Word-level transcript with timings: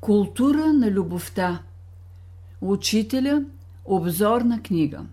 Култура 0.00 0.72
на 0.72 0.90
любовта. 0.90 1.62
Учителя 2.60 3.44
обзорна 3.84 4.62
книга. 4.62 5.06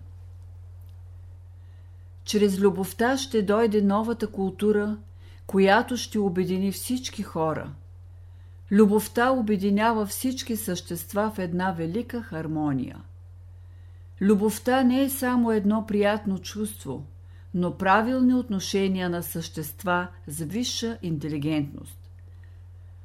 Чрез 2.24 2.58
любовта 2.58 3.16
ще 3.16 3.42
дойде 3.42 3.82
новата 3.82 4.26
култура, 4.26 4.98
която 5.46 5.96
ще 5.96 6.18
обедини 6.18 6.72
всички 6.72 7.22
хора. 7.22 7.72
Любовта 8.70 9.30
обединява 9.30 10.06
всички 10.06 10.56
същества 10.56 11.32
в 11.34 11.38
една 11.38 11.72
велика 11.72 12.22
хармония. 12.22 13.00
Любовта 14.20 14.82
не 14.82 15.02
е 15.02 15.10
само 15.10 15.52
едно 15.52 15.86
приятно 15.86 16.38
чувство, 16.38 17.06
но 17.54 17.76
правилни 17.76 18.34
отношения 18.34 19.10
на 19.10 19.22
същества 19.22 20.08
с 20.26 20.44
висша 20.44 20.98
интелигентност. 21.02 22.03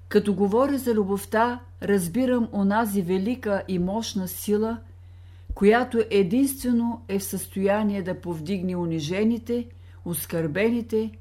Като 0.09 0.33
говоря 0.33 0.77
за 0.77 0.93
любовта, 0.93 1.59
разбирам 1.81 2.47
онази 2.53 3.01
велика 3.01 3.63
и 3.67 3.79
мощна 3.79 4.27
сила, 4.27 4.77
която 5.53 6.03
единствено 6.09 7.01
е 7.07 7.19
в 7.19 7.23
състояние 7.23 8.01
да 8.01 8.21
повдигне 8.21 8.75
унижените, 8.75 9.67
оскърбените, 10.05 11.11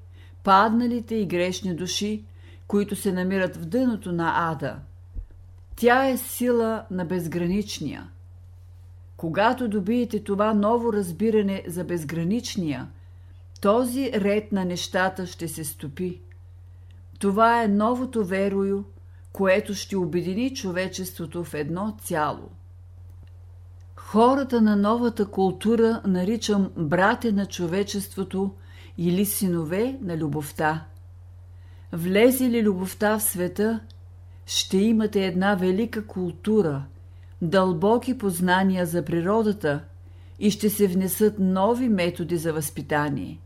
падналите 0.44 1.14
и 1.14 1.26
грешни 1.26 1.74
души, 1.74 2.24
които 2.66 2.96
се 2.96 3.12
намират 3.12 3.56
в 3.56 3.64
дъното 3.64 4.12
на 4.12 4.50
ада. 4.52 4.76
Тя 5.76 6.08
е 6.08 6.16
сила 6.16 6.84
на 6.90 7.04
безграничния. 7.04 8.08
Когато 9.16 9.68
добиете 9.68 10.24
това 10.24 10.54
ново 10.54 10.92
разбиране 10.92 11.62
за 11.66 11.84
безграничния, 11.84 12.88
този 13.60 14.12
ред 14.12 14.52
на 14.52 14.64
нещата 14.64 15.26
ще 15.26 15.48
се 15.48 15.64
стопи. 15.64 16.20
Това 17.18 17.62
е 17.62 17.68
новото 17.68 18.24
верою, 18.24 18.84
което 19.32 19.74
ще 19.74 19.96
обедини 19.96 20.54
човечеството 20.54 21.44
в 21.44 21.54
едно 21.54 21.96
цяло. 22.00 22.50
Хората 23.96 24.60
на 24.60 24.76
новата 24.76 25.26
култура 25.26 26.02
наричам 26.06 26.70
братя 26.76 27.32
на 27.32 27.46
човечеството 27.46 28.54
или 28.98 29.24
синове 29.24 29.98
на 30.02 30.16
любовта. 30.16 30.84
Влезе 31.92 32.44
ли 32.44 32.62
любовта 32.62 33.18
в 33.18 33.22
света, 33.22 33.80
ще 34.46 34.78
имате 34.78 35.26
една 35.26 35.54
велика 35.54 36.06
култура, 36.06 36.84
дълбоки 37.42 38.18
познания 38.18 38.86
за 38.86 39.04
природата 39.04 39.84
и 40.38 40.50
ще 40.50 40.70
се 40.70 40.86
внесат 40.86 41.38
нови 41.38 41.88
методи 41.88 42.36
за 42.36 42.52
възпитание, 42.52 43.40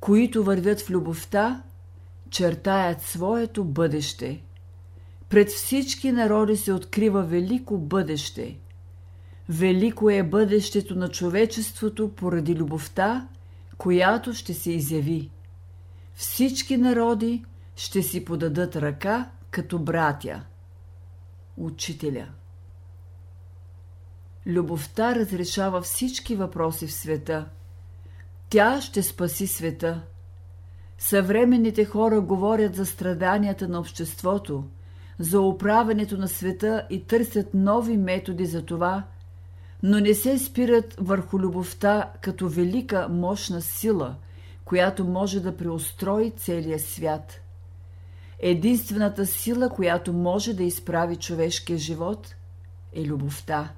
които 0.00 0.44
вървят 0.44 0.80
в 0.80 0.90
любовта– 0.90 1.62
чертаят 2.30 3.02
своето 3.02 3.64
бъдеще. 3.64 4.42
Пред 5.28 5.48
всички 5.48 6.12
народи 6.12 6.56
се 6.56 6.72
открива 6.72 7.22
велико 7.22 7.78
бъдеще. 7.78 8.58
Велико 9.48 10.10
е 10.10 10.22
бъдещето 10.22 10.94
на 10.94 11.08
човечеството 11.08 12.08
поради 12.08 12.54
любовта, 12.54 13.28
която 13.78 14.34
ще 14.34 14.54
се 14.54 14.72
изяви. 14.72 15.30
Всички 16.14 16.76
народи 16.76 17.44
ще 17.76 18.02
си 18.02 18.24
подадат 18.24 18.76
ръка 18.76 19.30
като 19.50 19.78
братя. 19.78 20.42
Учителя 21.56 22.26
Любовта 24.46 25.14
разрешава 25.14 25.82
всички 25.82 26.36
въпроси 26.36 26.86
в 26.86 26.92
света. 26.92 27.48
Тя 28.50 28.80
ще 28.80 29.02
спаси 29.02 29.46
света– 29.46 30.02
Съвременните 30.98 31.84
хора 31.84 32.20
говорят 32.20 32.74
за 32.74 32.86
страданията 32.86 33.68
на 33.68 33.78
обществото, 33.78 34.64
за 35.18 35.40
управенето 35.40 36.18
на 36.18 36.28
света 36.28 36.86
и 36.90 37.04
търсят 37.04 37.54
нови 37.54 37.96
методи 37.96 38.46
за 38.46 38.62
това, 38.62 39.04
но 39.82 40.00
не 40.00 40.14
се 40.14 40.38
спират 40.38 40.96
върху 40.98 41.38
любовта 41.38 42.12
като 42.20 42.48
велика 42.48 43.08
мощна 43.08 43.62
сила, 43.62 44.16
която 44.64 45.04
може 45.04 45.40
да 45.40 45.56
преустрои 45.56 46.30
целия 46.30 46.78
свят. 46.78 47.40
Единствената 48.38 49.26
сила, 49.26 49.68
която 49.68 50.12
може 50.12 50.54
да 50.54 50.64
изправи 50.64 51.16
човешкия 51.16 51.78
живот, 51.78 52.34
е 52.92 53.04
любовта. 53.04 53.72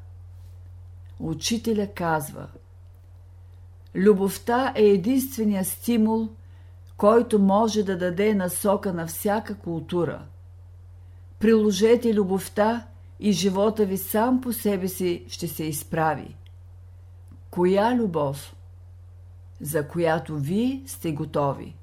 Учителя 1.21 1.89
казва: 1.95 2.47
Любовта 3.95 4.73
е 4.77 4.83
единствения 4.83 5.65
стимул– 5.65 6.28
който 6.98 7.38
може 7.38 7.82
да 7.82 7.98
даде 7.98 8.34
насока 8.34 8.92
на 8.92 9.06
всяка 9.06 9.54
култура. 9.54 10.26
Приложете 11.38 12.14
любовта 12.14 12.86
и 13.20 13.32
живота 13.32 13.86
ви 13.86 13.97
сам 13.97 14.41
по 14.41 14.53
себе 14.53 14.88
си 14.88 15.25
ще 15.28 15.48
се 15.48 15.64
изправи. 15.64 16.36
Коя 17.50 17.97
любов? 17.97 18.56
За 19.60 19.88
която 19.88 20.38
вие 20.38 20.82
сте 20.86 21.12
готови. 21.12 21.76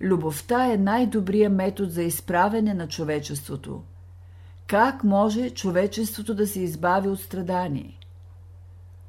Любовта 0.00 0.72
е 0.72 0.76
най-добрият 0.76 1.52
метод 1.52 1.90
за 1.90 2.02
изправене 2.02 2.74
на 2.74 2.88
човечеството. 2.88 3.82
Как 4.66 5.04
може 5.04 5.50
човечеството 5.50 6.34
да 6.34 6.46
се 6.46 6.60
избави 6.60 7.08
от 7.08 7.20
страдание? 7.20 7.98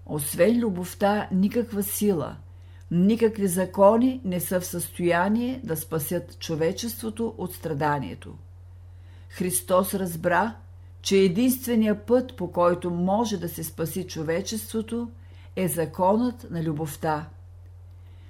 Освен 0.05 0.59
любовта, 0.59 1.27
никаква 1.31 1.83
сила– 1.83 2.35
Никакви 2.91 3.47
закони 3.47 4.21
не 4.23 4.39
са 4.39 4.59
в 4.59 4.65
състояние 4.65 5.61
да 5.63 5.77
спасят 5.77 6.39
човечеството 6.39 7.35
от 7.37 7.53
страданието. 7.53 8.35
Христос 9.29 9.93
разбра, 9.93 10.55
че 11.01 11.17
единствения 11.17 12.05
път, 12.05 12.35
по 12.35 12.51
който 12.51 12.91
може 12.91 13.37
да 13.37 13.49
се 13.49 13.63
спаси 13.63 14.07
човечеството, 14.07 15.11
е 15.55 15.67
законът 15.67 16.51
на 16.51 16.63
любовта. 16.63 17.29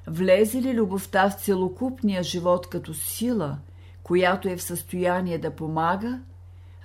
Влезе 0.08 0.62
ли 0.62 0.74
любовта 0.74 1.30
в 1.30 1.34
целокупния 1.34 2.24
живот 2.24 2.70
като 2.70 2.94
сила, 2.94 3.58
която 4.04 4.50
е 4.50 4.58
в 4.58 4.64
състояние 4.64 5.38
да 5.38 5.56
помага, 5.56 6.22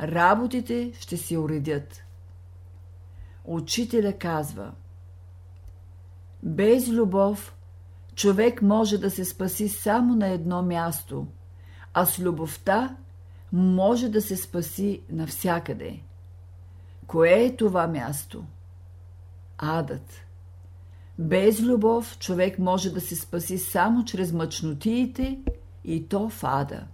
работите 0.01 0.93
ще 1.01 1.17
се 1.17 1.39
уредят. 1.39 2.03
Учителя 3.45 4.13
казва: 4.13 4.73
Без 6.43 6.89
любов 6.89 7.55
човек 8.21 8.63
може 8.63 8.99
да 8.99 9.11
се 9.11 9.25
спаси 9.25 9.69
само 9.69 10.17
на 10.17 10.29
едно 10.29 10.63
място, 10.63 11.27
а 11.95 12.07
с 12.07 12.19
любовта 12.19 12.97
може 13.53 14.09
да 14.09 14.23
се 14.23 14.37
спаси 14.37 15.03
навсякъде. 15.11 16.01
Кое 17.07 17.31
е 17.31 17.57
това 17.57 17.87
място? 17.87 18.45
Адът. 19.59 20.21
Без 21.19 21.63
любов 21.63 22.19
човек 22.19 22.59
може 22.59 22.91
да 22.91 23.01
се 23.01 23.17
спаси 23.17 23.59
само 23.59 24.05
чрез 24.05 24.33
мъчнотиите 24.33 25.39
и 25.85 26.09
то 26.09 26.29
в 26.29 26.45
ада. 26.45 26.87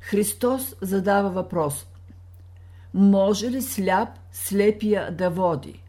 Христос 0.00 0.76
задава 0.80 1.30
въпрос. 1.30 1.86
Може 2.94 3.50
ли 3.50 3.62
сляп 3.62 4.08
слепия 4.32 5.16
да 5.16 5.30
води? 5.30 5.82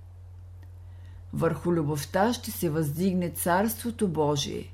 Върху 1.33 1.73
любовта 1.73 2.33
ще 2.33 2.51
се 2.51 2.69
въздигне 2.69 3.29
Царството 3.29 4.07
Божие. 4.07 4.73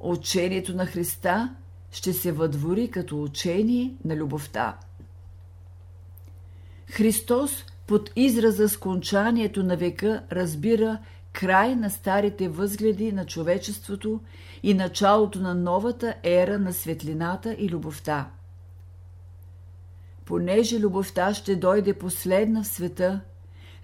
Учението 0.00 0.76
на 0.76 0.86
Христа 0.86 1.54
ще 1.90 2.12
се 2.12 2.32
въдвори 2.32 2.90
като 2.90 3.22
учение 3.22 3.94
на 4.04 4.16
любовта. 4.16 4.78
Христос 6.86 7.64
под 7.86 8.10
израза 8.16 8.68
скончанието 8.68 9.62
на 9.62 9.76
века 9.76 10.22
разбира 10.32 10.98
край 11.32 11.76
на 11.76 11.90
старите 11.90 12.48
възгледи 12.48 13.12
на 13.12 13.26
човечеството 13.26 14.20
и 14.62 14.74
началото 14.74 15.40
на 15.40 15.54
новата 15.54 16.14
ера 16.22 16.58
на 16.58 16.72
светлината 16.72 17.56
и 17.58 17.68
любовта. 17.68 18.30
Понеже 20.24 20.80
любовта 20.80 21.34
ще 21.34 21.56
дойде 21.56 21.94
последна 21.94 22.62
в 22.62 22.66
света– 22.66 23.20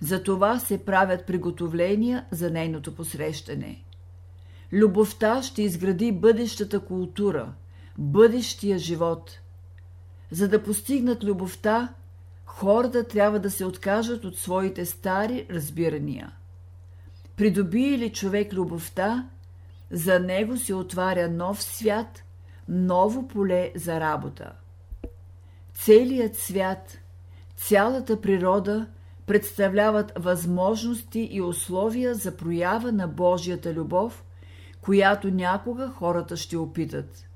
за 0.01 0.23
това 0.23 0.59
се 0.59 0.85
правят 0.85 1.27
приготовления 1.27 2.27
за 2.31 2.51
нейното 2.51 2.95
посрещане. 2.95 3.85
Любовта 4.73 5.43
ще 5.43 5.63
изгради 5.63 6.13
бъдещата 6.13 6.81
култура, 6.81 7.53
бъдещия 7.99 8.79
живот. 8.79 9.41
За 10.31 10.49
да 10.49 10.63
постигнат 10.63 11.25
любовта, 11.25 11.95
хората 12.45 13.05
трябва 13.05 13.39
да 13.39 13.51
се 13.51 13.65
откажат 13.65 14.25
от 14.25 14.37
своите 14.37 14.87
стари 14.87 15.47
разбирания. 15.51 16.33
Придобие 17.37 17.99
ли 17.99 18.13
човек 18.13 18.53
любовта, 18.53 19.29
за 19.91 20.21
него 20.21 20.57
се 20.57 20.75
отваря 20.75 21.29
нов 21.29 21.63
свят, 21.63 22.23
ново 22.69 23.29
поле 23.29 23.73
за 23.77 24.01
работа. 24.01 24.53
Целият 25.75 26.37
свят, 26.37 26.99
цялата 27.57 28.21
природа– 28.21 28.87
представляват 29.31 30.13
възможности 30.17 31.29
и 31.33 31.43
условия 31.43 32.15
за 32.15 32.37
проява 32.37 32.93
на 32.93 33.09
Божията 33.09 33.75
любов, 33.75 34.25
която 34.81 35.31
някога 35.31 35.89
хората 35.89 36.37
ще 36.37 36.57
опитат. 36.57 37.27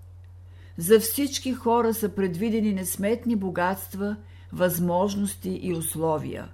За 0.79 1.01
всички 1.01 1.53
хора 1.53 1.95
са 1.95 2.09
предвидени 2.09 2.73
несметни 2.73 3.37
богатства, 3.37 4.17
възможности 4.53 5.61
и 5.63 5.75
условия. 5.75 6.49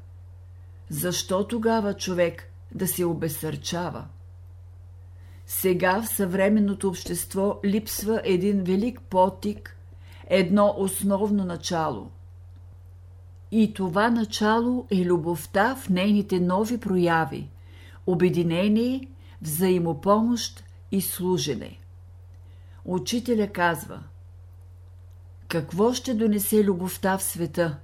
Защо 0.88 1.46
тогава 1.46 1.94
човек 1.94 2.52
да 2.75 2.87
се 2.88 3.04
обесърчава? 3.04 4.04
Сега 5.46 6.02
в 6.02 6.08
съвременното 6.08 6.88
общество 6.88 7.60
липсва 7.64 8.20
един 8.25 8.64
велик 8.64 9.00
потик, 9.00 9.76
едно 10.26 10.75
основно 10.78 11.44
начало. 11.44 12.10
И 13.52 13.75
това 13.75 14.11
начало 14.11 14.87
е 14.91 15.05
любовта 15.05 15.76
в 15.76 15.88
нейните 15.88 16.41
нови 16.41 16.81
прояви– 16.81 17.49
обединение, 18.06 19.08
взаимопомощ 19.43 20.64
и 20.93 21.00
служене. 21.00 21.79
Учителя 22.85 23.49
казва 23.49 24.02
Какво 25.49 25.93
ще 25.93 26.14
донесе 26.14 26.64
любовта 26.64 27.19
в 27.19 27.23
света? 27.23 27.76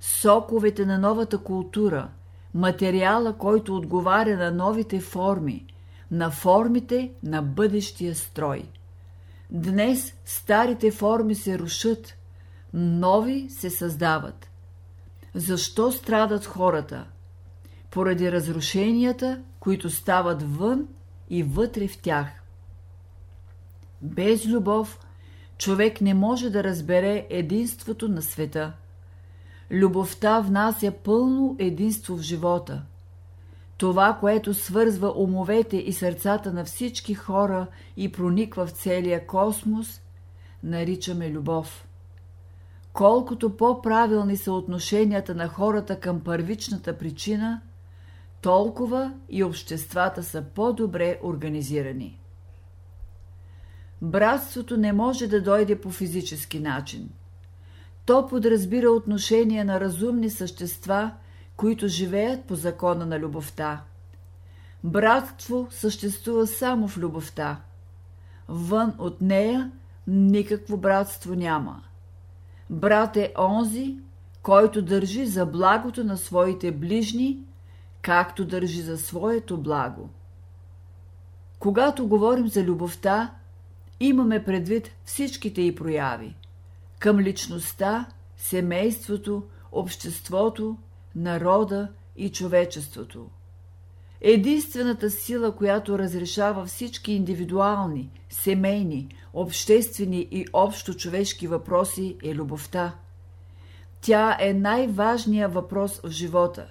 Соковете 0.00 0.86
на 0.86 0.98
новата 0.98 1.38
култура, 1.38 2.08
материала, 2.54 3.38
който 3.38 3.76
отговаря 3.76 4.36
на 4.36 4.50
новите 4.50 5.00
форми, 5.00 5.66
на 6.10 6.30
формите 6.30 7.12
на 7.22 7.42
бъдещия 7.42 8.14
строй. 8.14 8.64
Днес 9.50 10.14
старите 10.24 10.90
форми 10.90 11.34
се 11.34 11.58
рушат, 11.58 12.14
нови 12.74 13.50
се 13.50 13.70
създават. 13.70 14.51
Защо 15.34 15.92
страдат 15.92 16.46
хората? 16.46 17.06
Поради 17.90 18.32
разрушенията, 18.32 19.42
които 19.60 19.90
стават 19.90 20.56
вън 20.56 20.88
и 21.30 21.42
вътре 21.42 21.88
в 21.88 21.98
тях. 21.98 22.28
Без 24.02 24.46
любов 24.46 24.98
човек 25.58 26.00
не 26.00 26.14
може 26.14 26.50
да 26.50 26.64
разбере 26.64 27.26
единството 27.30 28.08
на 28.08 28.22
света. 28.22 28.72
Любовта 29.70 30.40
внася 30.40 30.92
пълно 31.04 31.56
единство 31.58 32.16
в 32.16 32.20
живота. 32.20 32.82
Това, 33.76 34.16
което 34.20 34.54
свързва 34.54 35.12
умовете 35.16 35.76
и 35.76 35.92
сърцата 35.92 36.52
на 36.52 36.64
всички 36.64 37.14
хора 37.14 37.66
и 37.96 38.12
прониква 38.12 38.66
в 38.66 38.70
целия 38.70 39.26
космос, 39.26 40.00
наричаме 40.62 41.30
любов. 41.30 41.86
Колкото 42.92 43.56
по-правилни 43.56 44.36
са 44.36 44.52
отношенията 44.52 45.34
на 45.34 45.48
хората 45.48 46.00
към 46.00 46.20
първичната 46.20 46.98
причина, 46.98 47.60
толкова 48.40 49.12
и 49.28 49.44
обществата 49.44 50.22
са 50.22 50.42
по-добре 50.42 51.18
организирани. 51.22 52.20
Братството 54.02 54.76
не 54.76 54.92
може 54.92 55.26
да 55.26 55.42
дойде 55.42 55.80
по 55.80 55.90
физически 55.90 56.60
начин. 56.60 57.10
То 58.06 58.26
подразбира 58.26 58.90
отношения 58.90 59.64
на 59.64 59.80
разумни 59.80 60.30
същества, 60.30 61.10
които 61.56 61.88
живеят 61.88 62.44
по 62.44 62.54
закона 62.54 63.06
на 63.06 63.18
любовта. 63.18 63.82
Братство 64.84 65.66
съществува 65.70 66.46
само 66.46 66.88
в 66.88 66.98
любовта. 66.98 67.60
Вън 68.48 68.94
от 68.98 69.20
нея 69.20 69.70
никакво 70.06 70.76
братство 70.76 71.34
няма. 71.34 71.82
Брат 72.70 73.16
е 73.16 73.32
онзи, 73.38 73.96
който 74.42 74.82
държи 74.82 75.26
за 75.26 75.46
благото 75.46 76.04
на 76.04 76.16
своите 76.16 76.72
ближни, 76.72 77.38
както 78.02 78.44
държи 78.44 78.82
за 78.82 78.98
своето 78.98 79.58
благо. 79.58 80.10
Когато 81.58 82.08
говорим 82.08 82.48
за 82.48 82.64
любовта, 82.64 83.34
имаме 84.00 84.44
предвид 84.44 84.90
всичките 85.04 85.62
й 85.62 85.74
прояви 85.74 86.36
към 86.98 87.20
личността, 87.20 88.06
семейството, 88.36 89.42
обществото, 89.72 90.76
народа 91.14 91.88
и 92.16 92.32
човечеството. 92.32 93.26
Единствената 94.24 95.10
сила, 95.10 95.56
която 95.56 95.98
разрешава 95.98 96.64
всички 96.66 97.12
индивидуални, 97.12 98.10
семейни, 98.30 99.08
обществени 99.32 100.28
и 100.30 100.46
общо 100.52 100.94
човешки 100.94 101.46
въпроси 101.46 102.16
е 102.24 102.34
любовта. 102.34 102.94
Тя 104.00 104.36
е 104.40 104.54
най-важният 104.54 105.54
въпрос 105.54 106.00
в 106.04 106.10
живота. 106.10 106.66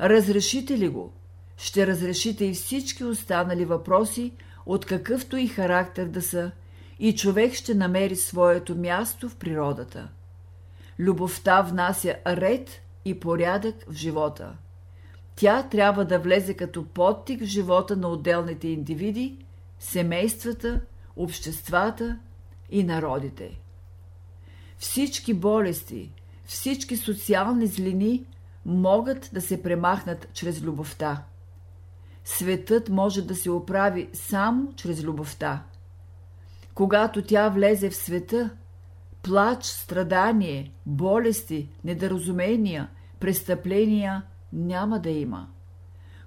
Разрешите 0.00 0.78
ли 0.78 0.88
го? 0.88 1.12
Ще 1.56 1.86
разрешите 1.86 2.44
и 2.44 2.54
всички 2.54 3.04
останали 3.04 3.64
въпроси, 3.64 4.32
от 4.66 4.86
какъвто 4.86 5.36
и 5.36 5.46
характер 5.46 6.06
да 6.06 6.22
са, 6.22 6.50
и 6.98 7.16
човек 7.16 7.54
ще 7.54 7.74
намери 7.74 8.16
своето 8.16 8.76
място 8.76 9.28
в 9.28 9.36
природата. 9.36 10.08
Любовта 10.98 11.62
внася 11.62 12.14
ред 12.26 12.82
и 13.04 13.20
порядък 13.20 13.74
в 13.88 13.92
живота. 13.92 14.56
Тя 15.36 15.62
трябва 15.62 16.04
да 16.04 16.18
влезе 16.18 16.54
като 16.54 16.84
подтик 16.84 17.40
в 17.40 17.44
живота 17.44 17.96
на 17.96 18.08
отделните 18.08 18.68
индивиди, 18.68 19.38
семействата, 19.78 20.80
обществата 21.16 22.18
и 22.70 22.84
народите. 22.84 23.60
Всички 24.78 25.34
болести, 25.34 26.12
всички 26.44 26.96
социални 26.96 27.66
злини 27.66 28.24
могат 28.66 29.30
да 29.32 29.40
се 29.40 29.62
премахнат 29.62 30.28
чрез 30.32 30.62
любовта. 30.62 31.24
Светът 32.24 32.88
може 32.88 33.22
да 33.22 33.34
се 33.34 33.50
оправи 33.50 34.08
само 34.12 34.72
чрез 34.76 35.02
любовта. 35.02 35.62
Когато 36.74 37.22
тя 37.22 37.48
влезе 37.48 37.90
в 37.90 37.96
света, 37.96 38.50
плач, 39.22 39.64
страдание, 39.64 40.72
болести, 40.86 41.68
недоразумения, 41.84 42.88
престъпления 43.20 44.22
няма 44.52 45.00
да 45.00 45.10
има. 45.10 45.48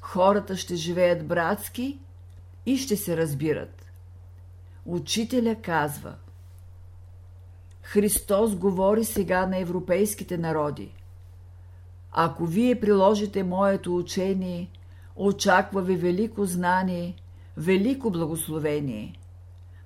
Хората 0.02 0.58
ще 0.58 0.76
живеят 0.76 1.28
братски 1.28 2.00
и 2.66 2.78
ще 2.78 2.96
се 2.96 3.18
разбират. 3.18 3.86
Учителя 4.86 5.56
казва 5.62 6.16
Христос 7.82 8.56
говори 8.56 9.06
сега 9.06 9.46
на 9.46 9.58
европейските 9.58 10.38
народи. 10.38 10.96
Ако 12.12 12.46
вие 12.46 12.80
приложите 12.80 13.44
моето 13.44 13.96
учение, 13.96 14.72
очаква 15.16 15.82
ви 15.82 15.96
велико 15.96 16.46
знание, 16.46 17.16
велико 17.58 18.12
благословение. 18.12 19.20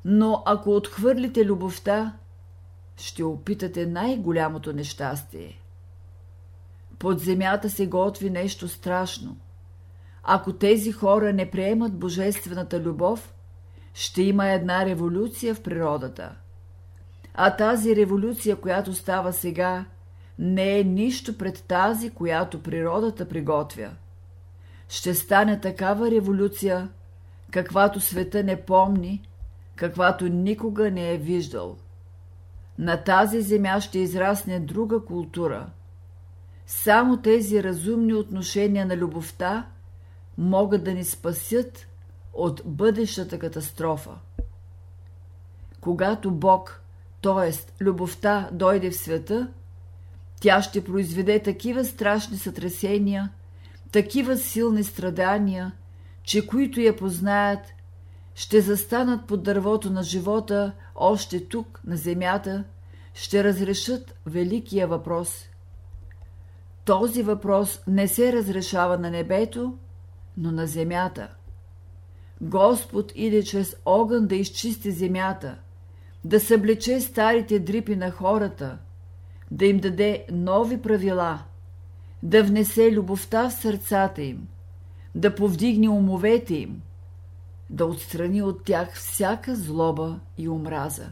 Но 0.06 0.44
ако 0.46 0.76
отхвърлите 0.76 1.46
любовта, 1.46 2.18
ще 2.98 3.24
опитате 3.24 3.86
най-голямото 3.86 4.74
нещастие. 4.74 5.60
Под 7.00 7.20
земята 7.20 7.70
се 7.70 7.88
готви 7.88 8.30
нещо 8.30 8.68
страшно. 8.68 9.38
Ако 10.24 10.54
тези 10.54 10.92
хора 10.92 11.34
не 11.34 11.52
приемат 11.52 11.94
божествената 12.00 12.80
любов, 12.80 13.34
ще 13.94 14.22
има 14.22 14.50
една 14.50 14.86
революция 14.86 15.56
в 15.56 15.62
природата. 15.62 16.36
А 17.34 17.56
тази 17.56 17.96
революция, 17.96 18.56
която 18.56 18.94
става 18.94 19.34
сега, 19.34 19.86
не 20.40 20.80
е 20.80 20.84
нищо 20.84 21.38
пред 21.38 21.64
тази, 21.64 22.10
която 22.10 22.64
природата 22.64 23.30
приготвя. 23.30 23.90
Ще 24.90 25.14
стане 25.14 25.60
такава 25.60 26.12
революция, 26.12 26.90
каквато 27.52 28.00
света 28.00 28.44
не 28.44 28.62
помни, 28.62 29.28
каквато 29.76 30.28
никога 30.28 30.92
не 30.92 31.14
е 31.14 31.18
виждал. 31.18 31.78
На 32.78 32.98
тази 32.98 33.42
земя 33.42 33.82
ще 33.82 34.00
израсне 34.00 34.60
друга 34.60 35.06
култура. 35.06 35.68
Само 36.68 37.18
тези 37.18 37.64
разумни 37.64 38.14
отношения 38.14 38.86
на 38.86 38.98
любовта 38.98 39.68
могат 40.38 40.84
да 40.84 40.94
ни 40.94 41.04
спасят 41.04 41.88
от 42.34 42.62
бъдещата 42.66 43.40
катастрофа. 43.40 44.12
Когато 45.82 46.32
Бог, 46.32 46.82
т.е. 47.22 47.84
любовта, 47.84 48.50
дойде 48.52 48.92
в 48.92 48.96
света, 48.96 49.48
тя 50.42 50.62
ще 50.62 50.84
произведе 50.84 51.40
такива 51.40 51.86
страшни 51.86 52.38
сътресения, 52.38 53.32
такива 53.92 54.38
силни 54.38 54.84
страдания, 54.84 55.72
че 56.24 56.48
които 56.48 56.82
я 56.82 56.96
познаят, 56.96 57.74
ще 58.36 58.62
застанат 58.62 59.28
под 59.28 59.44
дървото 59.44 59.90
на 59.90 60.04
живота 60.04 60.74
още 60.96 61.48
тук, 61.48 61.82
на 61.86 61.98
земята, 61.98 62.64
ще 63.14 63.44
разрешат 63.44 64.16
великия 64.26 64.88
въпрос. 64.88 65.46
Този 66.86 67.24
въпрос 67.24 67.82
не 67.88 68.08
се 68.08 68.34
разрешава 68.34 68.98
на 68.98 69.10
небето, 69.12 69.78
но 70.38 70.52
на 70.52 70.68
земята. 70.68 71.36
Господ 72.42 73.12
иде 73.16 73.44
чрез 73.44 73.76
огън 73.86 74.28
да 74.28 74.36
изчисти 74.36 74.92
земята, 74.92 75.56
да 76.24 76.40
съблече 76.40 77.02
старите 77.02 77.60
дрипи 77.60 77.96
на 77.96 78.12
хората, 78.12 78.78
да 79.52 79.66
им 79.66 79.80
даде 79.80 80.26
нови 80.32 80.82
правила, 80.82 81.40
да 82.24 82.44
внесе 82.44 82.92
любовта 82.92 83.50
в 83.50 83.54
сърцата 83.54 84.22
им, 84.22 84.48
да 85.16 85.36
повдигне 85.36 85.90
умовете 85.90 86.56
им– 86.56 86.82
да 87.74 87.86
отстрани 87.86 88.42
от 88.42 88.64
тях 88.64 88.96
всяка 88.96 89.56
злоба 89.56 90.20
и 90.38 90.50
омраза. 90.50 91.12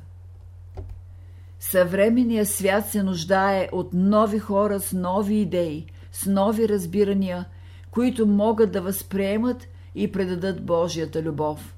Съвременният 1.61 2.49
свят 2.49 2.89
се 2.89 3.03
нуждае 3.03 3.69
от 3.71 3.93
нови 3.93 4.39
хора 4.39 4.79
с 4.79 4.93
нови 4.93 5.35
идеи, 5.35 5.85
с 6.11 6.25
нови 6.25 6.69
разбирания, 6.69 7.45
които 7.91 8.27
могат 8.27 8.71
да 8.71 8.81
възприемат 8.81 9.67
и 9.95 10.11
предадат 10.11 10.65
Божията 10.65 11.21
любов. 11.21 11.75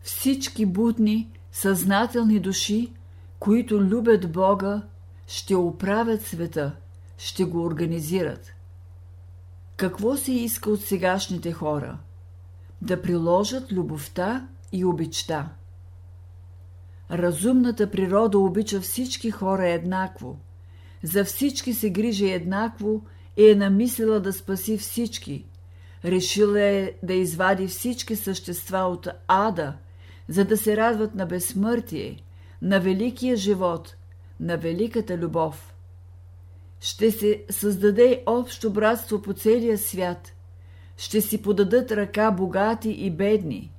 Всички 0.00 0.66
будни, 0.66 1.30
съзнателни 1.52 2.40
души, 2.40 2.92
които 3.38 3.80
любят 3.80 4.32
Бога, 4.32 4.82
ще 5.26 5.54
оправят 5.54 6.22
света, 6.22 6.72
ще 7.18 7.44
го 7.44 7.64
организират. 7.64 8.54
Какво 9.76 10.16
се 10.16 10.32
иска 10.32 10.70
от 10.70 10.80
сегашните 10.80 11.52
хора? 11.52 11.98
Да 12.82 13.02
приложат 13.02 13.72
любовта 13.72 14.48
и 14.72 14.84
обичта. 14.84 15.48
Разумната 17.14 17.90
природа 17.90 18.38
обича 18.38 18.80
всички 18.80 19.30
хора 19.30 19.68
еднакво. 19.68 20.38
За 21.02 21.24
всички 21.24 21.74
се 21.74 21.90
грижи 21.90 22.30
еднакво 22.30 23.02
и 23.36 23.50
е 23.50 23.54
намислила 23.54 24.20
да 24.20 24.32
спаси 24.32 24.78
всички. 24.78 25.44
Решила 26.04 26.60
е 26.60 26.92
да 27.02 27.14
извади 27.14 27.66
всички 27.66 28.16
същества 28.16 28.78
от 28.78 29.08
ада, 29.28 29.74
за 30.28 30.44
да 30.44 30.56
се 30.56 30.76
радват 30.76 31.14
на 31.14 31.26
безсмъртие, 31.26 32.16
на 32.62 32.80
великия 32.80 33.36
живот, 33.36 33.96
на 34.40 34.56
великата 34.56 35.18
любов. 35.18 35.74
Ще 36.80 37.10
се 37.10 37.44
създаде 37.50 38.22
общо 38.26 38.72
братство 38.72 39.22
по 39.22 39.32
целия 39.32 39.78
свят. 39.78 40.32
Ще 40.96 41.20
си 41.20 41.42
подадат 41.42 41.92
ръка 41.92 42.30
богати 42.30 42.90
и 42.90 43.10
бедни, 43.10 43.72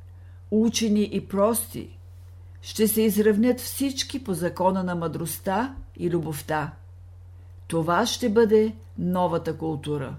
учени 0.51 1.09
и 1.11 1.27
прости. 1.27 1.94
Ще 2.65 2.87
се 2.87 3.01
изравнят 3.01 3.59
всички 3.59 4.23
по 4.23 4.33
закона 4.33 4.83
на 4.83 4.95
мъдростта 4.95 5.75
и 5.97 6.09
любовта. 6.09 6.73
Това 7.67 8.05
ще 8.05 8.29
бъде 8.29 8.75
новата 8.97 9.57
култура. 9.57 10.15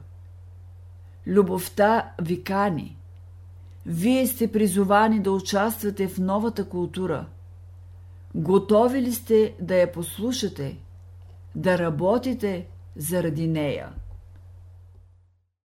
Любовта 1.27 2.13
ви 2.23 2.43
кани. 2.43 2.97
Вие 3.87 4.27
сте 4.27 4.53
призовани 4.53 5.21
да 5.21 5.33
участвате 5.33 6.09
в 6.09 6.19
новата 6.19 6.69
култура. 6.69 7.27
Готови 8.35 9.03
ли 9.03 9.13
сте 9.13 9.55
да 9.61 9.77
я 9.77 9.93
послушате, 9.93 10.79
да 11.55 11.79
работите 11.79 12.67
заради 12.97 13.47
нея? 13.47 13.89